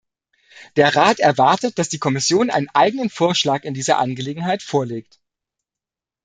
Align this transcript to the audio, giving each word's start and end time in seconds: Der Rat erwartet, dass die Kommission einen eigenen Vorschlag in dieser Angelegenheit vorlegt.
Der 0.77 0.95
Rat 0.95 1.19
erwartet, 1.19 1.77
dass 1.77 1.87
die 1.87 1.99
Kommission 1.99 2.49
einen 2.49 2.69
eigenen 2.69 3.11
Vorschlag 3.11 3.63
in 3.65 3.75
dieser 3.75 3.99
Angelegenheit 3.99 4.63
vorlegt. 4.63 5.19